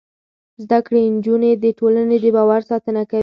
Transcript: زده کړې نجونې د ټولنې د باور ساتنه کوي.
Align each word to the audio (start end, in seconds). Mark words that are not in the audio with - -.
زده 0.63 0.79
کړې 0.85 1.01
نجونې 1.15 1.51
د 1.63 1.65
ټولنې 1.79 2.17
د 2.23 2.25
باور 2.35 2.61
ساتنه 2.71 3.01
کوي. 3.09 3.19